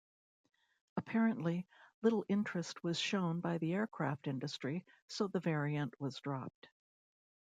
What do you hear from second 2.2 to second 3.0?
interest was